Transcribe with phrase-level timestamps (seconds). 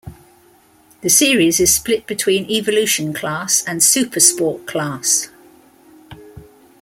[1.01, 5.29] The series is split between Evolution class and Supersport class.